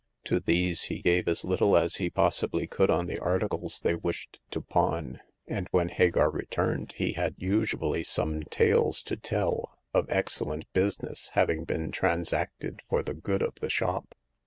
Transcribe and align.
To 0.23 0.39
these 0.39 0.85
he 0.85 0.99
gave 0.99 1.27
as 1.27 1.45
little 1.45 1.77
as 1.77 1.97
he 1.97 2.09
possibly 2.09 2.65
could 2.65 2.89
on 2.89 3.05
the 3.05 3.19
articles 3.19 3.79
they 3.81 3.93
wished 3.93 4.39
The 4.49 4.61
Fourth 4.61 4.65
Ciitstomer. 4.73 4.83
109 4.97 5.13
to 5.13 5.19
pawn; 5.19 5.21
and 5.47 5.67
when 5.69 5.89
Hagar 5.89 6.31
returned 6.31 6.93
he 6.97 7.11
had 7.13 7.35
usually 7.37 8.03
some 8.03 8.41
tales 8.45 9.03
to 9.03 9.15
tell 9.15 9.77
of 9.93 10.07
excellent 10.09 10.65
business 10.73 11.29
having 11.33 11.65
been 11.65 11.91
transacted 11.91 12.81
for 12.89 13.03
the 13.03 13.13
good 13.13 13.43
of 13.43 13.53
the 13.59 13.69
shop. 13.69 14.15